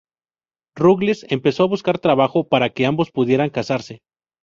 Ruggles 0.75 1.27
empezó 1.29 1.61
a 1.61 1.67
buscar 1.67 1.99
trabajo 1.99 2.47
para 2.47 2.71
que 2.71 2.87
ambos 2.87 3.11
pudieran 3.11 3.51
casarse. 3.51 4.01